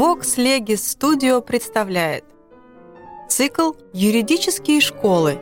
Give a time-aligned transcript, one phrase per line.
[0.00, 2.24] Vox Legis Studio представляет
[3.28, 5.38] Цикл «Юридические школы».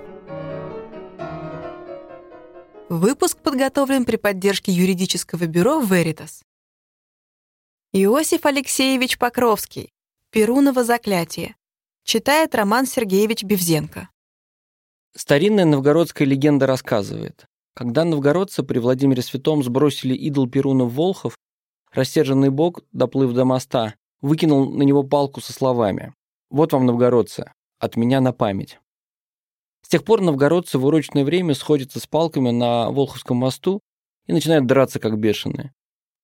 [2.89, 6.43] Выпуск подготовлен при поддержке юридического бюро Veritas.
[7.93, 9.93] Иосиф Алексеевич Покровский.
[10.33, 11.55] Перуново заклятие.
[12.03, 14.09] Читает Роман Сергеевич Бевзенко.
[15.15, 21.37] Старинная новгородская легенда рассказывает, когда новгородцы при Владимире Святом сбросили идол Перуна в Волхов,
[21.93, 26.15] рассерженный бог, доплыв до моста, выкинул на него палку со словами
[26.51, 28.79] «Вот вам, новгородцы, от меня на память».
[29.83, 33.81] С тех пор новгородцы в урочное время сходятся с палками на Волховском мосту
[34.27, 35.73] и начинают драться как бешеные.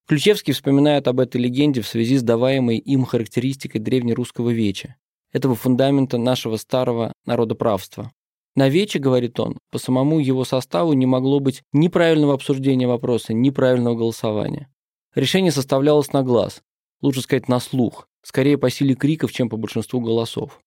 [0.06, 4.96] Ключевский вспоминает об этой легенде в связи с даваемой им характеристикой древнерусского веча,
[5.32, 8.12] этого фундамента нашего старого народоправства.
[8.54, 13.32] На вече, говорит он, по самому его составу не могло быть ни правильного обсуждения вопроса,
[13.32, 14.70] ни правильного голосования.
[15.14, 16.60] Решение составлялось на глаз,
[17.04, 20.60] лучше сказать на слух, скорее по силе криков, чем по большинству голосов.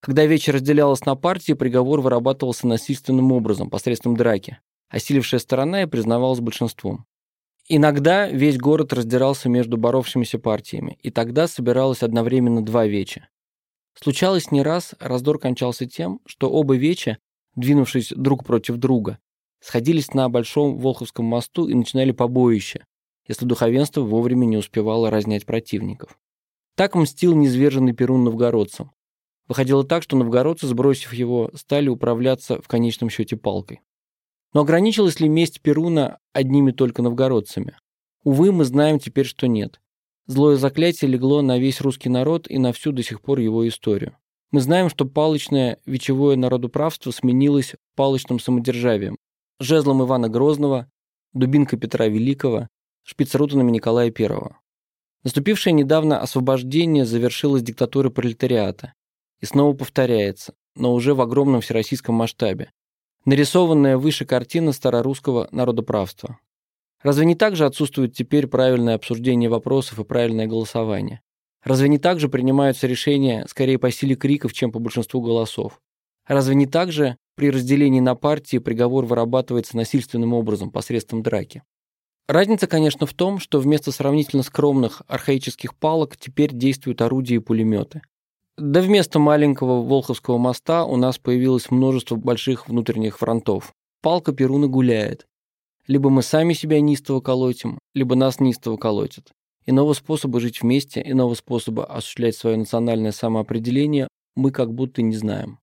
[0.00, 4.58] Когда вечер разделялась на партии, приговор вырабатывался насильственным образом, посредством драки.
[4.88, 7.04] Осилившая сторона и признавалась большинством.
[7.68, 13.28] Иногда весь город раздирался между боровшимися партиями, и тогда собиралось одновременно два веча.
[13.94, 17.18] Случалось не раз, раздор кончался тем, что оба веча,
[17.54, 19.18] двинувшись друг против друга,
[19.60, 22.84] сходились на Большом Волховском мосту и начинали побоище,
[23.26, 26.18] если духовенство вовремя не успевало разнять противников.
[26.76, 28.92] Так мстил низверженный Перун новгородцам.
[29.48, 33.80] Выходило так, что новгородцы, сбросив его, стали управляться в конечном счете палкой.
[34.54, 37.76] Но ограничилась ли месть Перуна одними только новгородцами?
[38.24, 39.80] Увы, мы знаем теперь, что нет.
[40.26, 44.16] Злое заклятие легло на весь русский народ и на всю до сих пор его историю.
[44.52, 49.16] Мы знаем, что палочное вечевое народуправство сменилось палочным самодержавием,
[49.58, 50.90] жезлом Ивана Грозного,
[51.32, 52.68] дубинкой Петра Великого,
[53.04, 54.56] шпицрутанами Николая I.
[55.24, 58.94] Наступившее недавно освобождение завершилось диктатурой пролетариата
[59.40, 62.70] и снова повторяется, но уже в огромном всероссийском масштабе.
[63.24, 66.38] Нарисованная выше картина старорусского народоправства.
[67.02, 71.20] Разве не так же отсутствует теперь правильное обсуждение вопросов и правильное голосование?
[71.62, 75.80] Разве не так же принимаются решения скорее по силе криков, чем по большинству голосов?
[76.26, 81.62] Разве не так же при разделении на партии приговор вырабатывается насильственным образом посредством драки?
[82.28, 88.02] Разница, конечно, в том, что вместо сравнительно скромных архаических палок теперь действуют орудия и пулеметы.
[88.56, 93.72] Да вместо маленького Волховского моста у нас появилось множество больших внутренних фронтов.
[94.02, 95.26] Палка Перуна гуляет.
[95.86, 99.32] Либо мы сами себя неистово колотим, либо нас неистово колотят.
[99.64, 105.58] Иного способа жить вместе, иного способа осуществлять свое национальное самоопределение мы как будто не знаем.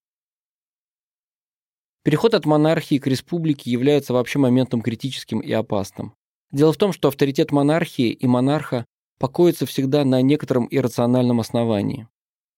[2.02, 6.14] Переход от монархии к республике является вообще моментом критическим и опасным.
[6.52, 8.84] Дело в том, что авторитет монархии и монарха
[9.18, 12.08] покоится всегда на некотором иррациональном основании.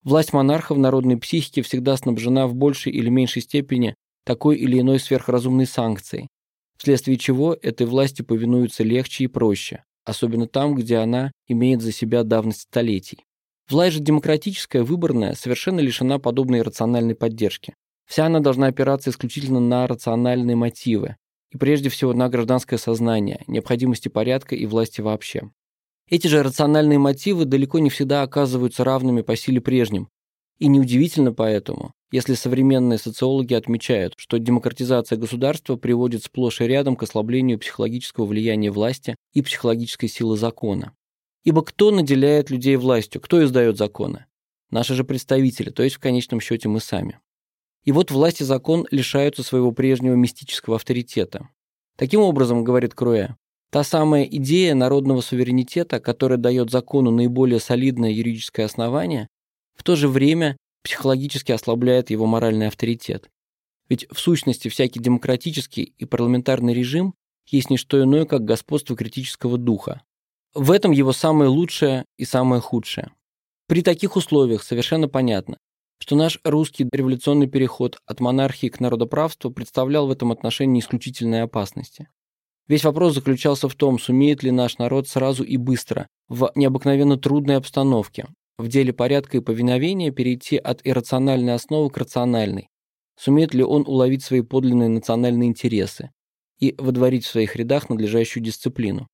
[0.03, 3.95] Власть монарха в народной психике всегда снабжена в большей или меньшей степени
[4.25, 6.29] такой или иной сверхразумной санкцией,
[6.77, 12.23] вследствие чего этой власти повинуются легче и проще, особенно там, где она имеет за себя
[12.25, 13.25] давность столетий.
[13.69, 17.75] Власть же демократическая, выборная, совершенно лишена подобной рациональной поддержки.
[18.07, 21.17] Вся она должна опираться исключительно на рациональные мотивы,
[21.53, 25.51] и прежде всего на гражданское сознание, необходимости порядка и власти вообще.
[26.09, 30.09] Эти же рациональные мотивы далеко не всегда оказываются равными по силе прежним.
[30.59, 37.03] И неудивительно поэтому, если современные социологи отмечают, что демократизация государства приводит сплошь и рядом к
[37.03, 40.95] ослаблению психологического влияния власти и психологической силы закона.
[41.45, 44.27] Ибо кто наделяет людей властью, кто издает законы?
[44.71, 47.19] Наши же представители, то есть в конечном счете мы сами.
[47.85, 51.49] И вот власть и закон лишаются своего прежнего мистического авторитета.
[51.97, 53.35] Таким образом, говорит Круэ,
[53.71, 59.29] та самая идея народного суверенитета, которая дает закону наиболее солидное юридическое основание,
[59.75, 63.29] в то же время психологически ослабляет его моральный авторитет.
[63.89, 67.15] Ведь в сущности всякий демократический и парламентарный режим
[67.47, 70.03] есть не что иное, как господство критического духа.
[70.55, 73.11] В этом его самое лучшее и самое худшее.
[73.67, 75.59] При таких условиях совершенно понятно,
[76.03, 82.09] что наш русский революционный переход от монархии к народоправству представлял в этом отношении исключительные опасности.
[82.67, 87.57] Весь вопрос заключался в том, сумеет ли наш народ сразу и быстро, в необыкновенно трудной
[87.57, 88.27] обстановке,
[88.59, 92.67] в деле порядка и повиновения перейти от иррациональной основы к рациональной,
[93.17, 96.11] сумеет ли он уловить свои подлинные национальные интересы
[96.59, 99.07] и водворить в своих рядах надлежащую дисциплину.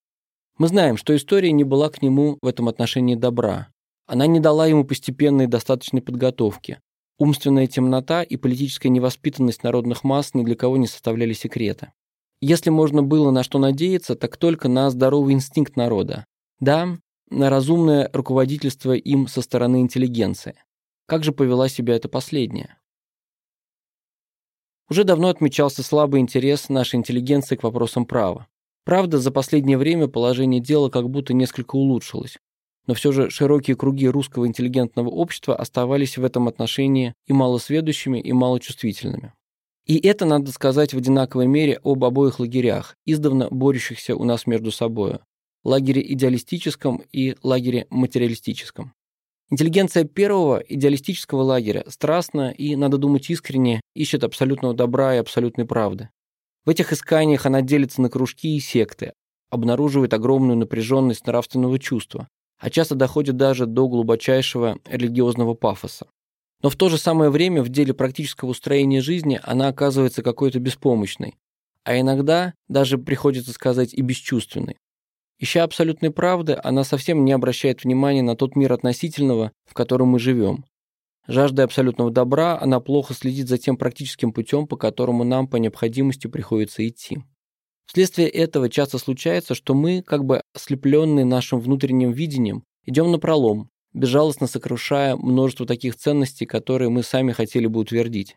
[0.56, 3.68] Мы знаем, что история не была к нему в этом отношении добра,
[4.08, 6.80] она не дала ему постепенной достаточной подготовки.
[7.18, 11.92] Умственная темнота и политическая невоспитанность народных масс ни для кого не составляли секрета.
[12.40, 16.24] Если можно было на что надеяться, так только на здоровый инстинкт народа.
[16.58, 16.96] Да,
[17.28, 20.54] на разумное руководительство им со стороны интеллигенции.
[21.06, 22.78] Как же повела себя эта последняя?
[24.88, 28.46] Уже давно отмечался слабый интерес нашей интеллигенции к вопросам права.
[28.84, 32.38] Правда, за последнее время положение дела как будто несколько улучшилось,
[32.88, 38.32] но все же широкие круги русского интеллигентного общества оставались в этом отношении и малосведущими, и
[38.32, 39.34] малочувствительными.
[39.86, 44.70] И это, надо сказать, в одинаковой мере об обоих лагерях, издавна борющихся у нас между
[44.70, 45.18] собой,
[45.64, 48.94] лагере идеалистическом и лагере материалистическом.
[49.50, 56.08] Интеллигенция первого идеалистического лагеря страстно и, надо думать, искренне ищет абсолютного добра и абсолютной правды.
[56.64, 59.12] В этих исканиях она делится на кружки и секты,
[59.50, 66.06] обнаруживает огромную напряженность нравственного чувства, а часто доходит даже до глубочайшего религиозного пафоса.
[66.62, 71.34] Но в то же самое время в деле практического устроения жизни она оказывается какой-то беспомощной,
[71.84, 74.76] а иногда даже приходится сказать и бесчувственной.
[75.38, 80.18] Ища абсолютной правды, она совсем не обращает внимания на тот мир относительного, в котором мы
[80.18, 80.64] живем.
[81.28, 86.26] Жаждая абсолютного добра, она плохо следит за тем практическим путем, по которому нам по необходимости
[86.26, 87.18] приходится идти.
[87.88, 93.70] Вследствие этого часто случается, что мы, как бы ослепленные нашим внутренним видением, идем на пролом,
[93.94, 98.36] безжалостно сокрушая множество таких ценностей, которые мы сами хотели бы утвердить.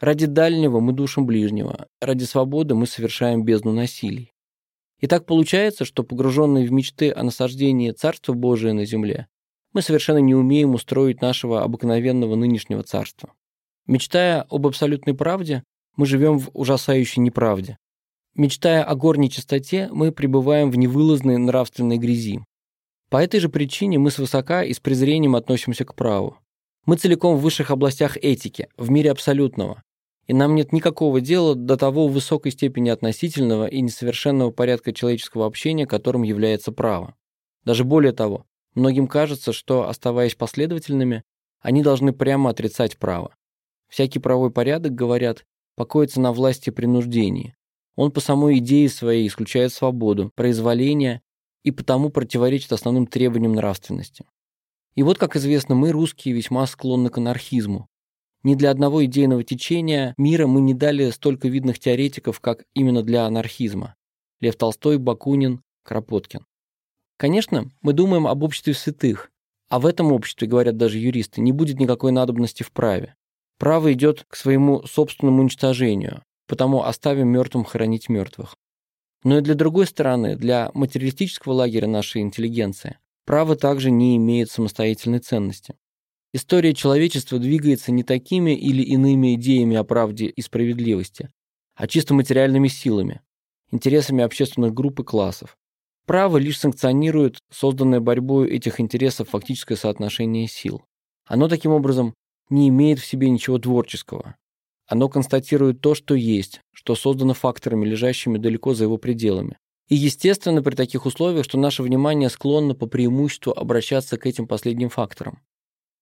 [0.00, 4.32] Ради дальнего мы душим ближнего, ради свободы мы совершаем бездну насилий.
[4.98, 9.28] И так получается, что погруженные в мечты о насаждении Царства Божия на земле,
[9.72, 13.32] мы совершенно не умеем устроить нашего обыкновенного нынешнего царства.
[13.86, 15.62] Мечтая об абсолютной правде,
[15.94, 17.78] мы живем в ужасающей неправде.
[18.38, 22.38] Мечтая о горней чистоте, мы пребываем в невылазной нравственной грязи.
[23.10, 26.38] По этой же причине мы свысока и с презрением относимся к праву.
[26.86, 29.82] Мы целиком в высших областях этики, в мире абсолютного,
[30.28, 35.88] и нам нет никакого дела до того высокой степени относительного и несовершенного порядка человеческого общения,
[35.88, 37.16] которым является право.
[37.64, 38.46] Даже более того,
[38.76, 41.24] многим кажется, что, оставаясь последовательными,
[41.60, 43.34] они должны прямо отрицать право.
[43.88, 45.44] Всякий правовой порядок, говорят,
[45.74, 47.56] покоится на власти принуждении.
[47.98, 51.20] Он по самой идее своей исключает свободу, произволение
[51.64, 54.24] и потому противоречит основным требованиям нравственности.
[54.94, 57.88] И вот, как известно, мы, русские, весьма склонны к анархизму,
[58.44, 63.26] ни для одного идейного течения мира мы не дали столько видных теоретиков, как именно для
[63.26, 63.96] анархизма.
[64.40, 66.46] Лев Толстой, Бакунин, Кропоткин.
[67.16, 69.32] Конечно, мы думаем об обществе святых,
[69.70, 73.16] а в этом обществе, говорят даже юристы, не будет никакой надобности в праве.
[73.58, 78.56] Право идет к своему собственному уничтожению, потому оставим мертвым хоронить мертвых.
[79.22, 85.18] Но и для другой стороны, для материалистического лагеря нашей интеллигенции, право также не имеет самостоятельной
[85.18, 85.76] ценности.
[86.32, 91.30] История человечества двигается не такими или иными идеями о правде и справедливости,
[91.74, 93.20] а чисто материальными силами,
[93.70, 95.56] интересами общественных групп и классов.
[96.06, 100.82] Право лишь санкционирует созданное борьбой этих интересов фактическое соотношение сил.
[101.26, 102.14] Оно таким образом
[102.48, 104.36] не имеет в себе ничего творческого.
[104.88, 109.58] Оно констатирует то, что есть, что создано факторами, лежащими далеко за его пределами.
[109.88, 114.88] И естественно при таких условиях, что наше внимание склонно по преимуществу обращаться к этим последним
[114.88, 115.40] факторам.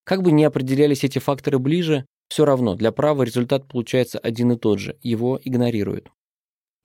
[0.05, 4.57] Как бы ни определялись эти факторы ближе, все равно для права результат получается один и
[4.57, 6.09] тот же, его игнорируют.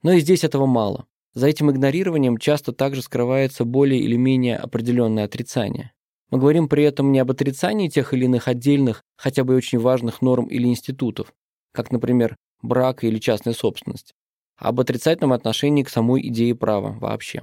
[0.01, 1.05] Но и здесь этого мало.
[1.33, 5.93] За этим игнорированием часто также скрывается более или менее определенное отрицание.
[6.29, 10.21] Мы говорим при этом не об отрицании тех или иных отдельных, хотя бы очень важных
[10.21, 11.33] норм или институтов,
[11.73, 14.13] как, например, брак или частная собственность,
[14.57, 17.41] об отрицательном отношении к самой идее права вообще.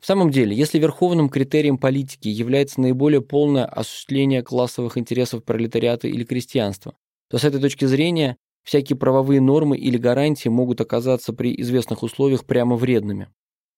[0.00, 6.24] В самом деле, если верховным критерием политики является наиболее полное осуществление классовых интересов пролетариата или
[6.24, 6.94] крестьянства,
[7.30, 12.44] то с этой точки зрения всякие правовые нормы или гарантии могут оказаться при известных условиях
[12.44, 13.28] прямо вредными.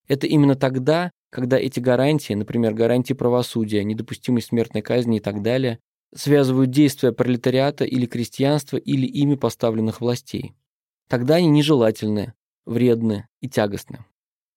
[0.09, 5.79] Это именно тогда, когда эти гарантии, например, гарантии правосудия, недопустимость смертной казни и так далее,
[6.15, 10.55] связывают действия пролетариата или крестьянства или ими поставленных властей.
[11.09, 12.35] Тогда они нежелательны,
[12.65, 14.05] вредны и тягостны.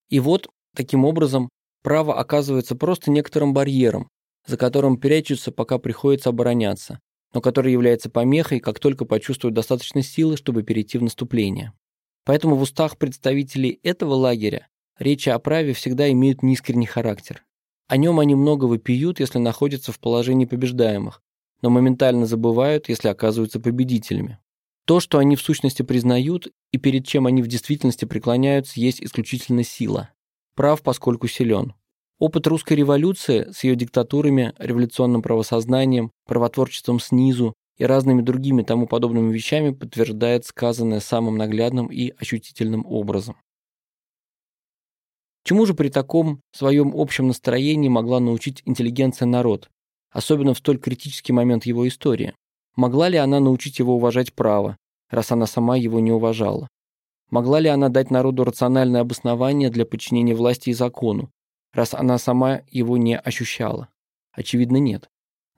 [0.10, 1.50] И вот, таким образом,
[1.82, 4.10] Право оказывается просто некоторым барьером,
[4.46, 7.00] за которым прячутся, пока приходится обороняться,
[7.34, 11.74] но который является помехой, как только почувствуют достаточно силы, чтобы перейти в наступление.
[12.25, 17.46] Поэтому в устах представителей этого лагеря речи о праве всегда имеют неискренний характер.
[17.88, 21.24] О нем они много выпьют, если находятся в положении побеждаемых,
[21.62, 24.39] но моментально забывают, если оказываются победителями.
[24.86, 29.63] То, что они в сущности признают и перед чем они в действительности преклоняются, есть исключительно
[29.63, 30.10] сила
[30.60, 31.74] прав, поскольку силен.
[32.20, 39.32] Опыт русской революции с ее диктатурами, революционным правосознанием, правотворчеством снизу и разными другими тому подобными
[39.32, 43.38] вещами подтверждает сказанное самым наглядным и ощутительным образом.
[45.46, 49.70] Чему же при таком своем общем настроении могла научить интеллигенция народ,
[50.12, 52.34] особенно в столь критический момент его истории?
[52.75, 54.78] Могла ли она научить его уважать право,
[55.10, 56.68] раз она сама его не уважала?
[57.30, 61.30] Могла ли она дать народу рациональное обоснование для подчинения власти и закону,
[61.74, 63.89] раз она сама его не ощущала?
[64.32, 65.10] Очевидно, нет.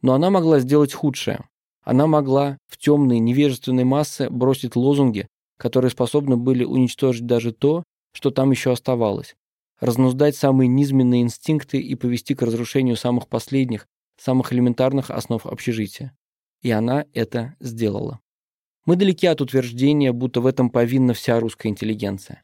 [0.01, 1.47] Но она могла сделать худшее.
[1.83, 5.27] Она могла в темные невежественные массы бросить лозунги,
[5.57, 9.35] которые способны были уничтожить даже то, что там еще оставалось,
[9.79, 13.87] разнуздать самые низменные инстинкты и повести к разрушению самых последних,
[14.21, 16.15] самых элементарных основ общежития.
[16.61, 18.19] И она это сделала.
[18.85, 22.43] Мы далеки от утверждения, будто в этом повинна вся русская интеллигенция.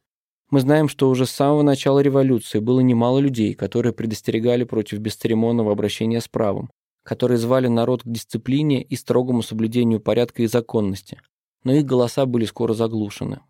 [0.49, 5.71] Мы знаем, что уже с самого начала революции было немало людей, которые предостерегали против бесцеремонного
[5.71, 6.71] обращения с правом,
[7.03, 11.21] которые звали народ к дисциплине и строгому соблюдению порядка и законности,
[11.63, 13.41] но их голоса были скоро заглушены.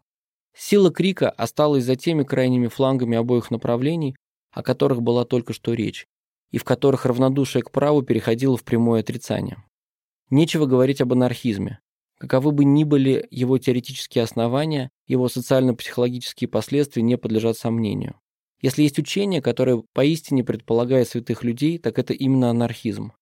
[0.56, 4.16] Сила крика осталась за теми крайними флангами обоих направлений,
[4.52, 6.08] о которых была только что речь,
[6.52, 9.64] и в которых равнодушие к праву переходило в прямое отрицание.
[10.30, 11.80] Нечего говорить об анархизме.
[12.20, 18.16] Каковы бы ни были его теоретические основания, его социально-психологические последствия не подлежат сомнению.
[18.60, 23.14] Если есть учение, которое поистине предполагает святых людей, так это именно анархизм.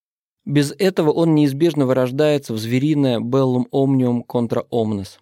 [0.46, 5.18] Без этого он неизбежно вырождается в звериное «bellum omnium contra omnes»,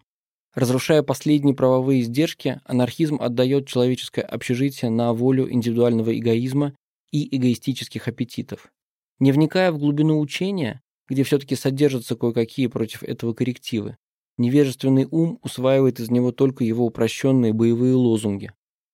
[0.54, 6.75] Разрушая последние правовые издержки, анархизм отдает человеческое общежитие на волю индивидуального эгоизма
[7.14, 8.73] и эгоистических аппетитов.
[9.21, 13.97] Не вникая в глубину учения, где все-таки содержатся кое-какие против этого коррективы,
[14.37, 18.50] невежественный ум усваивает из него только его упрощенные боевые лозунги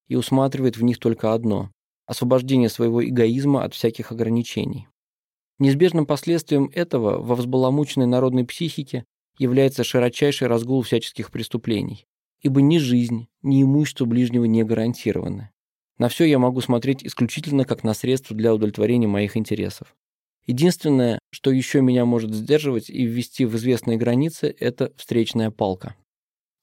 [0.06, 1.70] и усматривает в них только одно–
[2.06, 4.86] освобождение своего эгоизма от всяких ограничений.
[5.58, 9.06] Неизбежным последствием этого во взбаламученной народной психике
[9.38, 12.04] является широчайший разгул всяческих преступлений,
[12.42, 15.52] ибо ни жизнь, ни имущество ближнего не гарантированы.
[16.00, 19.94] На все я могу смотреть исключительно как на средство для удовлетворения моих интересов.
[20.46, 25.94] Единственное, что еще меня может сдерживать и ввести в известные границы, это встречная палка.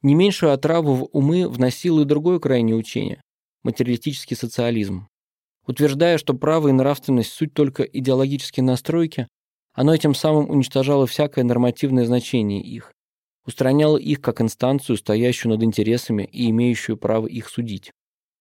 [0.02, 3.22] Не меньшую отраву в умы вносило и другое крайнее учение–
[3.64, 5.08] материалистический социализм.
[5.68, 9.28] Утверждая, что право и нравственность– суть только идеологические настройки,
[9.74, 12.92] оно этим самым уничтожало всякое нормативное значение их,
[13.46, 17.92] устраняло их как инстанцию, стоящую над интересами и имеющую право их судить.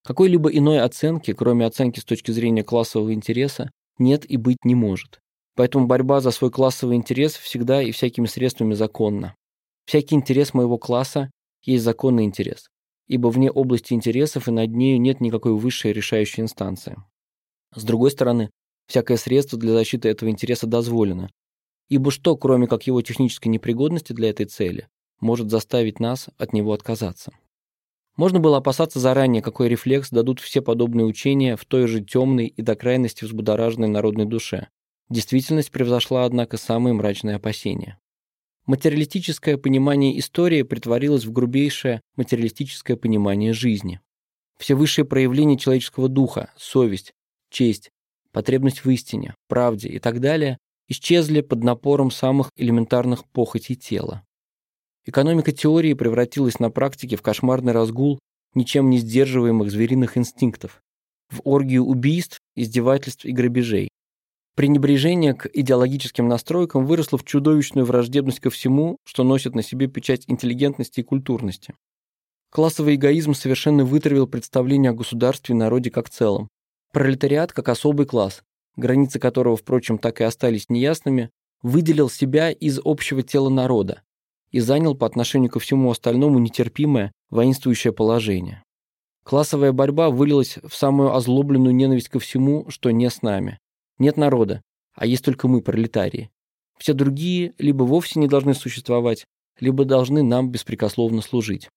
[0.07, 5.19] Какой-либо иной оценки, кроме оценки с точки зрения классового интереса, нет и быть не может.
[5.57, 9.35] Поэтому борьба за свой классовый интерес всегда и всякими средствами законна.
[9.87, 11.31] Всякий интерес моего класса
[11.63, 12.69] есть законный интерес,
[13.09, 16.97] ибо вне области интересов и над нею нет никакой высшей решающей инстанции.
[17.75, 18.51] С другой стороны,
[18.87, 21.31] Всякое средство для защиты этого интереса дозволено.
[21.89, 24.89] Ибо что, кроме как его технической непригодности для этой цели,
[25.21, 27.33] может заставить нас от него отказаться?
[28.17, 32.63] Можно было опасаться заранее, какой рефлекс дадут все подобные учения в той же темной и
[32.63, 34.69] до крайности взбудораженной народной душе.
[35.11, 37.99] Действительность превзошла, однако, самые мрачные опасения.
[38.65, 44.01] Материалистическое понимание истории притворилось в грубейшее материалистическое понимание жизни.
[44.59, 47.13] Все высшие проявления человеческого духа, совесть,
[47.51, 47.91] честь,
[48.33, 50.59] потребность в истине, правде и так далее
[50.89, 54.25] исчезли под напором самых элементарных похотей тела.
[55.09, 58.19] Экономика теории превратилась на практике в кошмарный разгул
[58.55, 60.83] ничем не сдерживаемых звериных инстинктов,
[61.31, 63.89] в оргию убийств, издевательств и грабежей.
[64.57, 70.25] Пренебрежение к идеологическим настройкам выросло в чудовищную враждебность ко всему, что носит на себе печать
[70.27, 71.75] интеллигентности и культурности.
[72.51, 76.49] Классовый эгоизм совершенно вытравил представление о государстве и народе как целом.
[76.93, 78.43] Пролетариат, как особый класс,
[78.77, 81.31] границы которого, впрочем, так и остались неясными,
[81.63, 84.03] выделил себя из общего тела народа
[84.57, 88.63] и занял по отношению ко всему остальному нетерпимое, воинствующее положение.
[89.23, 93.59] Классовая борьба вылилась в самую озлобленную ненависть ко всему, что не с нами.
[93.99, 94.63] Нет народа,
[94.95, 96.31] а есть только мы, пролетарии.
[96.79, 99.27] Все другие либо вовсе не должны существовать,
[99.61, 101.69] либо должны нам беспрекословно служить.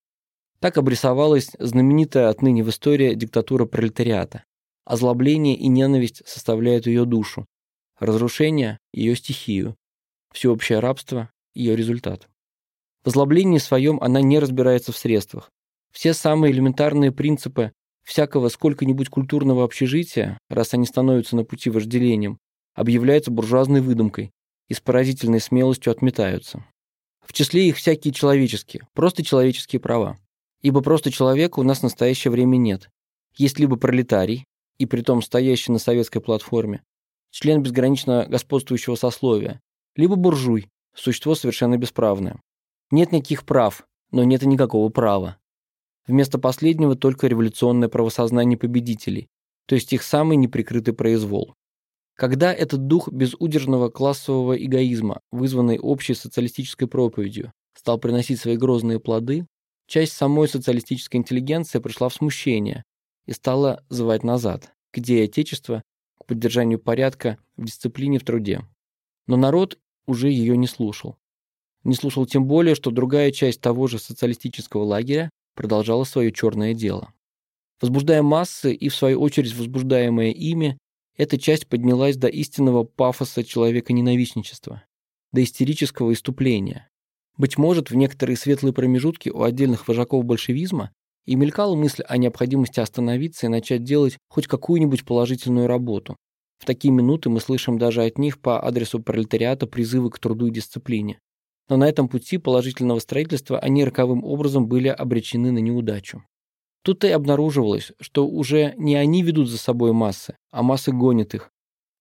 [0.62, 4.46] Так обрисовалась знаменитая отныне в истории диктатура пролетариата.
[4.86, 7.46] Озлобление и ненависть составляют ее душу,
[8.00, 9.76] разрушение– ее стихию,
[10.32, 12.30] всеобщее рабство– ее результат.
[13.04, 15.52] В озлоблении своем она не разбирается в средствах.
[15.92, 17.72] Все самые элементарные принципы
[18.04, 22.40] всякого сколько-нибудь культурного общежития, раз они становятся на пути вожделением,
[22.74, 24.32] объявляются буржуазной выдумкой
[24.68, 26.66] и с поразительной смелостью отметаются.
[27.26, 30.18] В числе их всякие человеческие, просто человеческие права.
[30.62, 32.90] Ибо просто человека у нас в настоящее время нет.
[33.36, 34.46] Есть либо пролетарий,
[34.80, 36.82] и притом стоящий на советской платформе,
[37.32, 39.62] член безгранично господствующего сословия,
[39.96, 42.42] либо буржуй, существо совершенно бесправное.
[42.92, 45.38] Нет никаких прав, но нет и никакого права.
[46.08, 49.28] Вместо последнего только революционное правосознание победителей,
[49.68, 51.54] то есть их самый неприкрытый произвол.
[52.16, 59.46] Когда этот дух безудержного классового эгоизма, вызванный общей социалистической проповедью, стал приносить свои грозные плоды,
[59.88, 62.84] часть самой социалистической интеллигенции пришла в смущение
[63.26, 65.84] и стала звать назад, к идее Отечества,
[66.20, 68.62] к поддержанию порядка в дисциплине в труде.
[69.28, 69.78] Но народ
[70.08, 71.16] уже ее не слушал.
[71.84, 77.14] Не слушал тем более, что другая часть того же социалистического лагеря продолжала свое черное дело.
[77.82, 80.78] Возбуждая массы и, в свою очередь, возбуждаемая ими,
[81.18, 84.84] эта часть поднялась до истинного пафоса человека-ненавистничества,
[85.32, 86.90] до истерического иступления.
[87.38, 90.92] Быть может, в некоторые светлые промежутки у отдельных вожаков большевизма
[91.26, 96.18] и мелькала мысль о необходимости остановиться и начать делать хоть какую-нибудь положительную работу.
[96.58, 100.52] В такие минуты мы слышим даже от них по адресу пролетариата призывы к труду и
[100.52, 101.20] дисциплине.
[101.70, 106.24] Но на этом пути положительного строительства они роковым образом были обречены на неудачу.
[106.84, 111.52] Тут и обнаруживалось, что уже не они ведут за собой массы, а массы гонят их.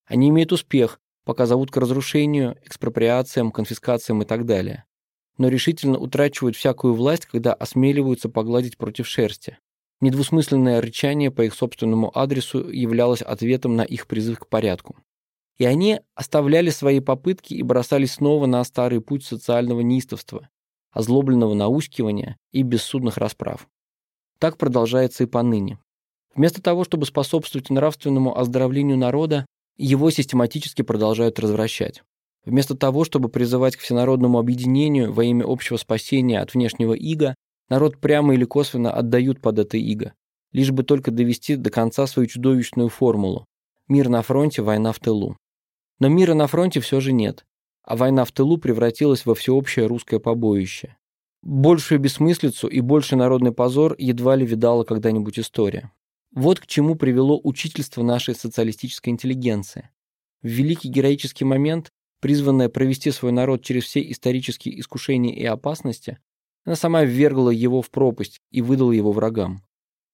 [0.07, 4.85] Они имеют успех, пока зовут к разрушению, экспроприациям, конфискациям и так далее.
[5.37, 9.59] Но решительно утрачивают всякую власть, когда осмеливаются погладить против шерсти.
[10.01, 14.97] Недвусмысленное рычание по их собственному адресу являлось ответом на их призыв к порядку.
[15.59, 20.49] И они оставляли свои попытки и бросались снова на старый путь социального неистовства,
[20.93, 23.69] озлобленного наускивания и бессудных расправ.
[24.39, 25.79] Так продолжается и поныне.
[26.35, 29.47] Вместо того, чтобы способствовать нравственному оздоровлению народа,
[29.77, 32.03] его систематически продолжают развращать.
[32.45, 37.35] Вместо того, чтобы призывать к всенародному объединению во имя общего спасения от внешнего ига,
[37.69, 40.15] народ прямо или косвенно отдают под это иго,
[40.53, 43.45] лишь бы только довести до конца свою чудовищную формулу
[43.89, 45.37] «мир на фронте, война в тылу».
[46.01, 47.45] Но мира на фронте все же нет,
[47.83, 50.97] а война в тылу превратилась во всеобщее русское побоище.
[51.43, 55.93] Большую бессмыслицу и больший народный позор едва ли видала когда-нибудь история.
[56.35, 59.91] Вот к чему привело учительство нашей социалистической интеллигенции.
[60.43, 66.19] В великий героический момент, призванная провести свой народ через все исторические искушения и опасности,
[66.65, 69.63] она сама ввергла его в пропасть и выдала его врагам.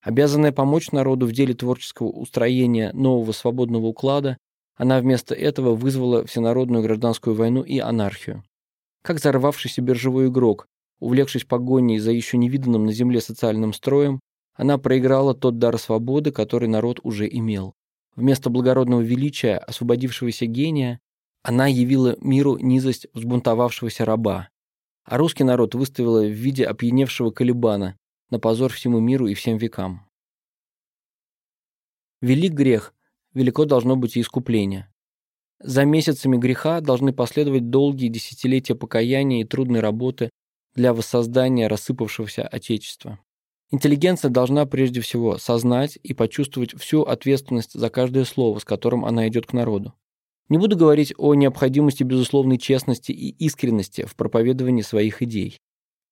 [0.03, 4.37] Обязанная помочь народу в деле творческого устроения нового свободного уклада,
[4.77, 8.45] она вместо этого вызвала всенародную гражданскую войну и анархию.
[9.03, 10.67] Как взорвавшийся биржевой игрок,
[11.01, 14.21] Увлекшись погоней за еще невиданным на земле социальным строем,
[14.55, 17.75] она проиграла тот дар свободы, который народ уже имел.
[18.15, 21.01] Вместо благородного величия освободившегося гения
[21.43, 24.49] она явила миру низость взбунтовавшегося раба.
[25.05, 27.99] А русский народ выставила в виде опьяневшего колебана
[28.31, 30.09] на позор всему миру и всем векам.
[32.23, 32.94] Велик грех,
[33.35, 34.89] велико должно быть и искупление.
[35.61, 40.31] За месяцами греха должны последовать долгие десятилетия покаяния и трудной работы
[40.75, 43.19] для воссоздания рассыпавшегося Отечества.
[43.71, 49.27] Интеллигенция должна прежде всего сознать и почувствовать всю ответственность за каждое слово, с которым она
[49.29, 49.95] идет к народу.
[50.49, 55.59] Не буду говорить о необходимости безусловной честности и искренности в проповедовании своих идей.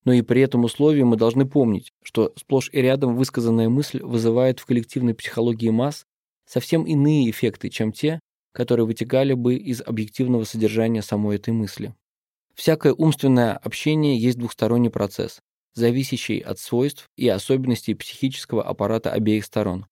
[0.04, 4.58] Но и при этом условии мы должны помнить, что сплошь и рядом высказанная мысль вызывает
[4.58, 6.04] в коллективной психологии масс
[6.52, 8.20] совсем иные эффекты, чем те,
[8.52, 11.94] которые вытекали бы из объективного содержания самой этой мысли.
[12.54, 15.40] Всякое умственное общение есть двухсторонний процесс,
[15.72, 19.86] зависящий от свойств и особенностей психического аппарата обеих сторон.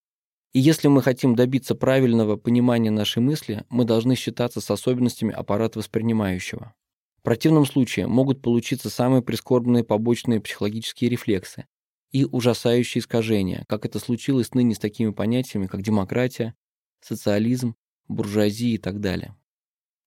[0.52, 5.78] И если мы хотим добиться правильного понимания нашей мысли, мы должны считаться с особенностями аппарата
[5.78, 6.74] воспринимающего.
[7.16, 11.64] В противном случае могут получиться самые прискорбные побочные психологические рефлексы
[12.12, 16.54] и ужасающие искажения, как это случилось ныне с такими понятиями, как демократия,
[17.00, 17.74] социализм,
[18.08, 19.36] буржуазия и так далее.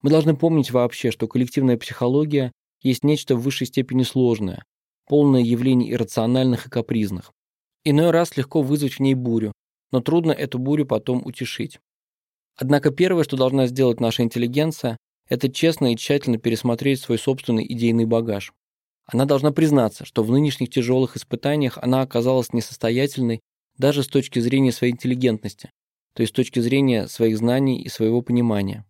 [0.01, 4.65] Мы должны помнить вообще, что коллективная психология есть нечто в высшей степени сложное,
[5.07, 7.31] полное явлений иррациональных и капризных.
[7.85, 9.53] Иной раз легко вызвать в ней бурю,
[9.91, 11.79] но трудно эту бурю потом утешить.
[12.55, 14.97] Однако первое, что должна сделать наша интеллигенция,
[15.29, 18.53] это честно и тщательно пересмотреть свой собственный идейный багаж.
[19.05, 23.41] Она должна признаться, что в нынешних тяжелых испытаниях она оказалась несостоятельной
[23.77, 25.71] даже с точки зрения своей интеллигентности,
[26.13, 28.85] то есть с точки зрения своих знаний и своего понимания.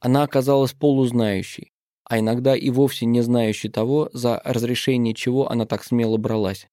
[0.00, 1.70] Она оказалась полузнающей,
[2.04, 6.66] а иногда и вовсе не знающей того, за разрешение чего она так смело бралась.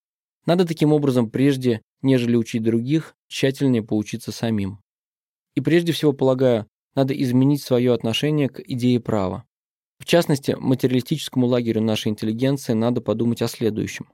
[0.45, 4.80] Надо таким образом прежде, нежели учить других, тщательнее поучиться самим.
[5.54, 9.45] И прежде всего, полагаю, надо изменить свое отношение к идее права.
[10.00, 14.08] В частности, материалистическому лагерю нашей интеллигенции надо подумать о следующем.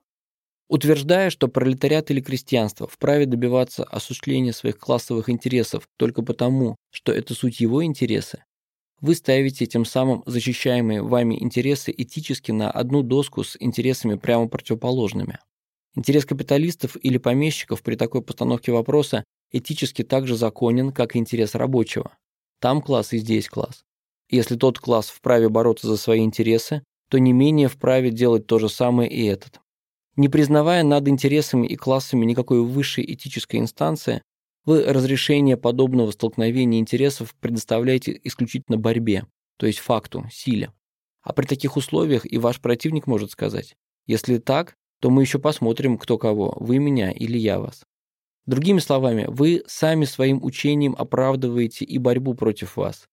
[0.67, 7.35] Утверждая, что пролетариат или крестьянство вправе добиваться осуществления своих классовых интересов только потому, что это
[7.35, 8.43] суть его интересы,
[8.99, 15.37] вы ставите тем самым защищаемые вами интересы этически на одну доску с интересами прямо противоположными.
[15.95, 21.53] Интерес капиталистов или помещиков при такой постановке вопроса этически так же законен, как и интерес
[21.55, 22.17] рабочего.
[22.59, 23.83] Там класс и здесь класс.
[24.29, 28.69] Если тот класс вправе бороться за свои интересы, то не менее вправе делать то же
[28.69, 29.61] самое и этот.
[30.15, 34.21] Не признавая над интересами и классами никакой высшей этической инстанции,
[34.65, 40.71] вы разрешение подобного столкновения интересов предоставляете исключительно борьбе, то есть факту, силе.
[41.21, 43.75] А при таких условиях и ваш противник может сказать,
[44.07, 47.83] если так, то мы еще посмотрим, кто кого, вы меня или я вас.
[48.45, 53.05] Другими словами, вы сами своим учением оправдываете и борьбу против вас,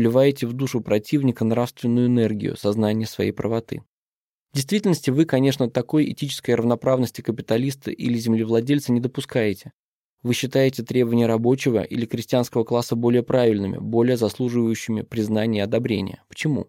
[0.00, 3.82] вливаете в душу противника нравственную энергию, сознание своей правоты.
[4.52, 9.72] В действительности вы, конечно, такой этической равноправности капиталиста или землевладельца не допускаете,
[10.22, 16.22] вы считаете требования рабочего или крестьянского класса более правильными, более заслуживающими признания и одобрения.
[16.28, 16.68] Почему?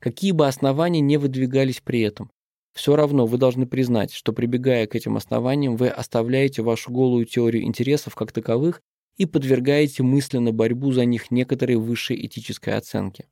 [0.00, 2.30] Какие бы основания не выдвигались при этом,
[2.74, 7.64] все равно вы должны признать, что прибегая к этим основаниям, вы оставляете вашу голую теорию
[7.64, 8.80] интересов как таковых
[9.22, 13.28] и подвергаете мысленно борьбу за них некоторой высшей этической оценке.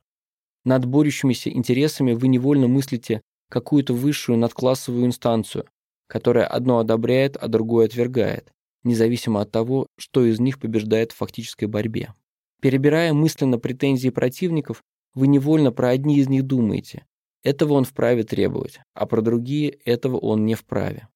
[0.63, 5.65] Над борющимися интересами вы невольно мыслите какую-то высшую надклассовую инстанцию,
[6.07, 8.51] которая одно одобряет, а другое отвергает
[8.83, 12.13] независимо от того, что из них побеждает в фактической борьбе.
[12.61, 17.05] Перебирая мысленно претензии противников, вы невольно про одни из них думаете.
[17.43, 21.07] Этого он вправе требовать, а про другие этого он не вправе.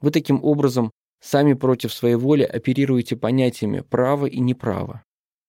[0.00, 5.02] Вы таким образом сами против своей воли оперируете понятиями право и неправо.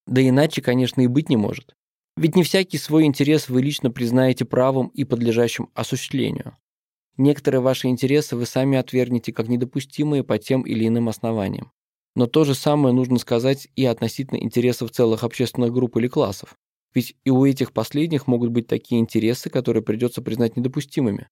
[0.08, 1.76] Да иначе, конечно, и быть не может.
[2.18, 6.58] Ведь не всякий свой интерес вы лично признаете правым и подлежащим осуществлению.
[7.18, 11.72] Некоторые ваши интересы вы сами отвергнете как недопустимые по тем или иным основаниям.
[12.16, 16.56] Но то же самое нужно сказать и относительно интересов целых общественных групп или классов.
[16.94, 21.30] Ведь и у этих последних могут быть такие интересы, которые придется признать недопустимыми.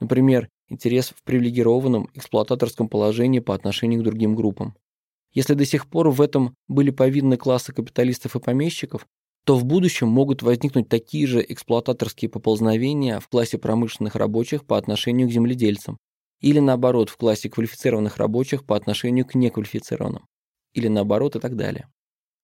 [0.00, 4.74] Например, интерес в привилегированном эксплуататорском положении по отношению к другим группам.
[5.32, 9.06] Если до сих пор в этом были повинны классы капиталистов и помещиков,
[9.44, 15.28] то в будущем могут возникнуть такие же эксплуататорские поползновения в классе промышленных рабочих по отношению
[15.28, 15.98] к земледельцам,
[16.40, 20.26] или наоборот в классе квалифицированных рабочих по отношению к неквалифицированным,
[20.74, 21.88] или наоборот и так далее.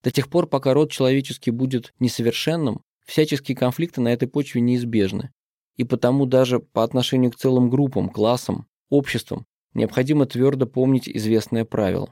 [0.02, 5.32] До тех пор, пока род человеческий будет несовершенным, всяческие конфликты на этой почве неизбежны,
[5.76, 12.08] и потому даже по отношению к целым группам, классам, обществам необходимо твердо помнить известное правило.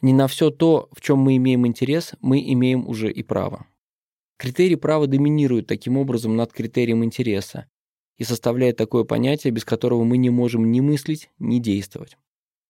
[0.00, 3.66] Не на все то, в чем мы имеем интерес, мы имеем уже и право.
[4.36, 7.66] Критерий права доминирует таким образом над критерием интереса
[8.18, 12.16] и составляет такое понятие, без которого мы не можем ни мыслить, ни действовать.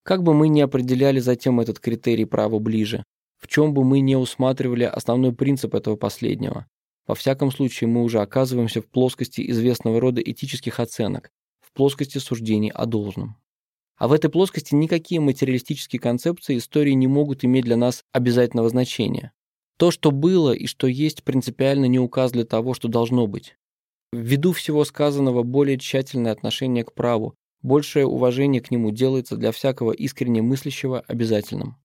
[0.03, 3.03] Как бы мы ни определяли затем этот критерий права ближе,
[3.37, 6.65] в чем бы мы не усматривали основной принцип этого последнего,
[7.09, 12.69] во всяком случае мы уже оказываемся в плоскости известного рода этических оценок, в плоскости суждений
[12.69, 13.35] о должном.
[13.97, 19.31] А в этой плоскости никакие материалистические концепции истории не могут иметь для нас обязательного значения.
[19.77, 23.55] То, что было и что есть, принципиально не указ для того, что должно быть.
[24.13, 29.93] Ввиду всего сказанного более тщательное отношение к праву, большее уважение к нему делается для всякого
[29.93, 31.75] искренне мыслящего обязательным.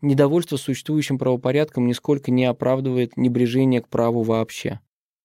[0.00, 4.80] Недовольство существующим правопорядком нисколько не оправдывает небрежение к праву вообще.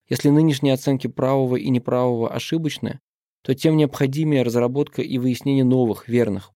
[0.10, 3.00] Если нынешние оценки правого и неправого ошибочны,
[3.44, 6.52] то тем необходимее разработка и выяснение новых, верных.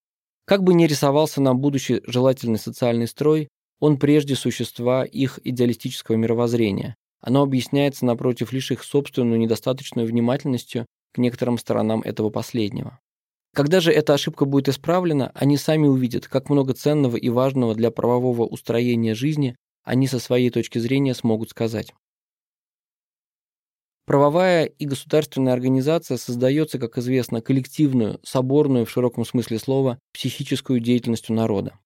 [0.46, 3.50] Как бы ни рисовался нам будущий желательный социальный строй,
[3.80, 6.96] он прежде существа их идеалистического мировоззрения.
[7.20, 13.00] Оно объясняется, напротив, лишь их собственную недостаточную внимательностью к некоторым сторонам этого последнего.
[13.58, 17.90] Когда же эта ошибка будет исправлена, они сами увидят, как много ценного и важного для
[17.90, 21.92] правового устроения жизни они со своей точки зрения смогут сказать.
[24.06, 31.34] Правовая и государственная организация создается, как известно, коллективную, соборную в широком смысле слова, психическую деятельностью
[31.34, 31.80] народа.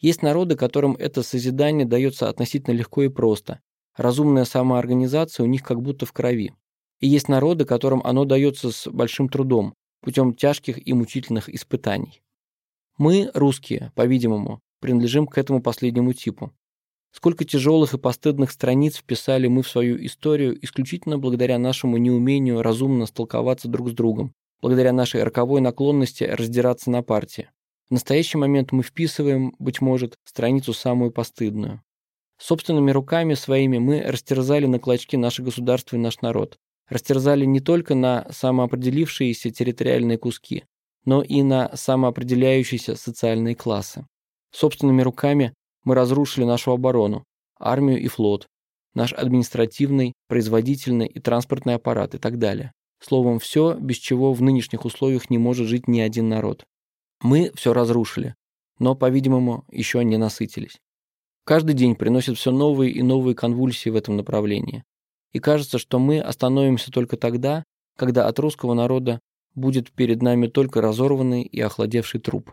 [0.00, 3.60] Есть народы, которым это созидание дается относительно легко и просто.
[3.98, 6.54] Разумная самоорганизация у них как будто в крови.
[7.00, 12.22] И есть народы, которым оно дается с большим трудом, путем тяжких и мучительных испытаний.
[12.98, 16.52] Мы, русские, по-видимому, принадлежим к этому последнему типу.
[17.12, 23.06] Сколько тяжелых и постыдных страниц вписали мы в свою историю исключительно благодаря нашему неумению разумно
[23.06, 27.50] столковаться друг с другом, благодаря нашей роковой наклонности раздираться на партии.
[27.88, 31.82] В настоящий момент мы вписываем, быть может, страницу самую постыдную.
[32.38, 36.58] Собственными руками своими мы растерзали на клочки наше государство и наш народ.
[36.88, 40.64] Растерзали не только на самоопределившиеся территориальные куски,
[41.04, 44.06] но и на самоопределяющиеся социальные классы.
[44.50, 47.24] Собственными руками мы разрушили нашу оборону,
[47.58, 48.46] армию и флот,
[48.94, 52.72] наш административный, производительный и транспортный аппарат и так далее.
[53.00, 56.64] Словом, все, без чего в нынешних условиях не может жить ни один народ.
[57.20, 58.34] Мы все разрушили,
[58.78, 60.78] но, по-видимому, еще не насытились.
[61.44, 64.84] каждый день приносит все новые и новые конвульсии в этом направлении.
[65.32, 67.64] И кажется, что мы остановимся только тогда,
[67.96, 69.20] когда от русского народа
[69.54, 72.52] будет перед нами только разорванный и охладевший труп.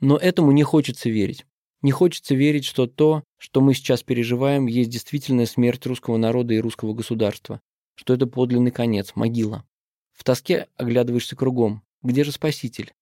[0.00, 1.44] Но этому не хочется верить.
[1.82, 6.60] Не хочется верить, что то, что мы сейчас переживаем, есть действительная смерть русского народа и
[6.60, 7.60] русского государства,
[7.94, 9.64] что это подлинный конец, могила.
[10.12, 11.82] В тоске оглядываешься кругом.
[12.02, 12.92] Где же Спаситель?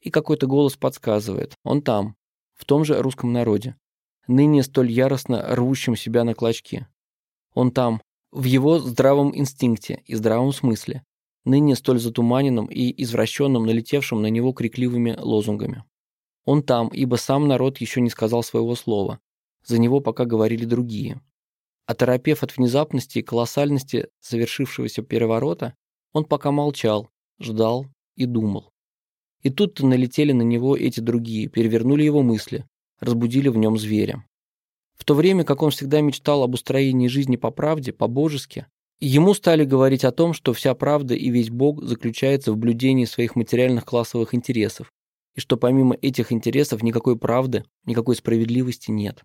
[0.00, 1.54] И какой-то голос подсказывает.
[1.62, 2.16] Он там,
[2.54, 3.76] в том же русском народе,
[4.26, 6.86] ныне столь яростно рвущем себя на клочки.
[7.54, 8.02] Он там,
[8.34, 11.04] в его здравом инстинкте и здравом смысле,
[11.44, 15.84] ныне столь затуманенным и извращенным, налетевшим на него крикливыми лозунгами.
[16.44, 19.20] Он там, ибо сам народ еще не сказал своего слова.
[19.64, 21.20] За него пока говорили другие.
[21.86, 25.74] Оторопев от внезапности и колоссальности совершившегося переворота,
[26.12, 28.72] он пока молчал, ждал и думал.
[29.42, 32.66] И тут-то налетели на него эти другие, перевернули его мысли,
[32.98, 34.24] разбудили в нем зверя.
[34.96, 38.66] В то время, как он всегда мечтал об устроении жизни по правде, по-божески,
[39.00, 43.36] ему стали говорить о том, что вся правда и весь Бог заключается в блюдении своих
[43.36, 44.90] материальных классовых интересов,
[45.34, 49.22] и что помимо этих интересов никакой правды, никакой справедливости нет.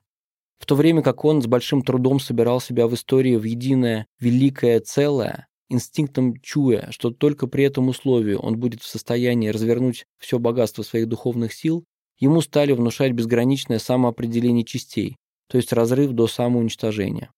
[0.60, 4.82] В то время как он с большим трудом собирал себя в истории в единое великое
[4.82, 10.84] целое, инстинктом чуя, что только при этом условии он будет в состоянии развернуть все богатство
[10.84, 11.86] своих духовных сил,
[12.18, 15.16] ему стали внушать безграничное самоопределение частей,
[15.50, 17.32] то есть разрыв до самоуничтожения.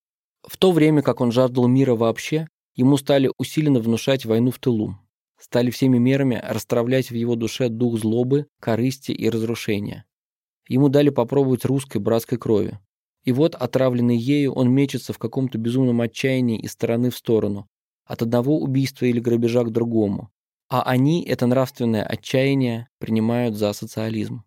[0.46, 4.98] В то время как он жаждал мира вообще, ему стали усиленно внушать войну в тылу,
[5.40, 10.04] стали всеми мерами расстравлять в его душе дух злобы, корысти и разрушения.
[10.68, 12.78] Ему дали попробовать русской братской крови.
[13.24, 17.68] И вот, отравленный ею, он мечется в каком-то безумном отчаянии из стороны в сторону,
[18.04, 20.30] от одного убийства или грабежа к другому,
[20.68, 24.44] а они это нравственное отчаяние принимают за социализм.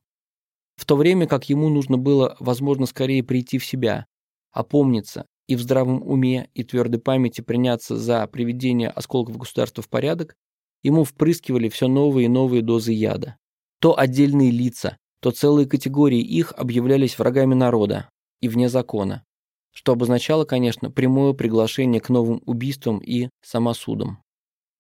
[0.76, 4.06] В то время как ему нужно было, возможно, скорее прийти в себя,
[4.52, 10.36] опомниться и в здравом уме и твердой памяти приняться за приведение осколков государства в порядок,
[10.84, 13.38] ему впрыскивали все новые и новые дозы яда.
[13.80, 18.10] То отдельные лица, то целые категории их объявлялись врагами народа
[18.42, 19.24] и вне закона,
[19.72, 24.24] что обозначало, конечно, прямое приглашение к новым убийствам и самосудам.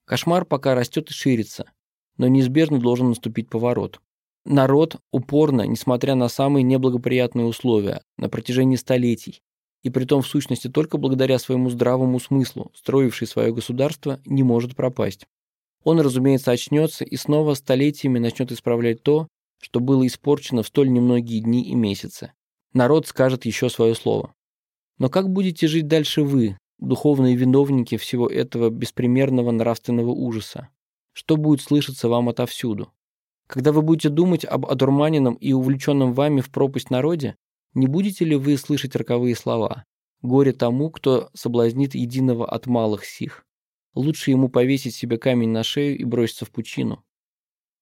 [0.05, 1.71] Кошмар пока растет и ширится,
[2.17, 3.99] но неизбежно должен наступить поворот.
[4.45, 9.41] Народ упорно, несмотря на самые неблагоприятные условия, на протяжении столетий,
[9.81, 15.25] и притом в сущности только благодаря своему здравому смыслу, строивший свое государство, не может пропасть.
[15.83, 19.27] Он, разумеется, очнется и снова столетиями начнет исправлять то,
[19.61, 22.33] что было испорчено в столь немногие дни и месяцы.
[22.73, 24.33] Народ скажет еще свое слово.
[24.99, 30.69] Но как будете жить дальше вы, духовные виновники всего этого беспримерного нравственного ужаса?
[31.13, 32.91] Что будет слышаться вам отовсюду?
[33.47, 37.35] Когда вы будете думать об одурманенном и увлеченном вами в пропасть народе,
[37.73, 39.85] не будете ли вы слышать роковые слова?
[40.21, 43.45] Горе тому, кто соблазнит единого от малых сих.
[43.93, 47.03] Лучше ему повесить себе камень на шею и броситься в пучину.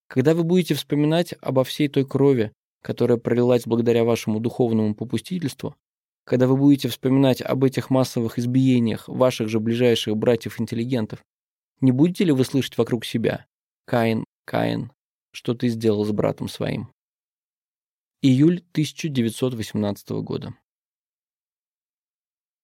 [0.08, 5.76] Когда вы будете вспоминать обо всей той крови, которая пролилась благодаря вашему духовному попустительству,
[6.26, 11.23] когда вы будете вспоминать об этих массовых избиениях ваших же ближайших братьев-интеллигентов,
[11.82, 13.45] не будете ли вы слышать вокруг себя
[13.86, 14.91] «Каин, Каин,
[15.34, 16.93] что ты сделал с братом своим?»
[18.22, 20.56] Июль 1918 года.